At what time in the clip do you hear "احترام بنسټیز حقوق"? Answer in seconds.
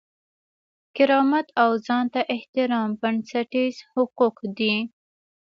2.35-4.35